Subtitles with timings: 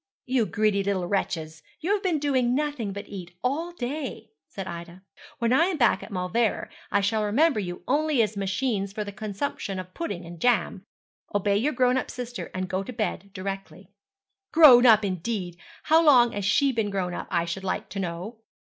[0.25, 5.03] 'You greedy little wretches; you have been doing nothing but eat all day,' said Ida.
[5.37, 9.11] 'When I am back at Mauleverer I shall remember you only as machines for the
[9.11, 10.87] consumption of pudding and jam.
[11.35, 13.91] Obey your grown up sister, and go to bed directly.'
[14.51, 15.55] 'Grown up, indeed!
[15.83, 18.39] How long has she been grown up, I should like to know!'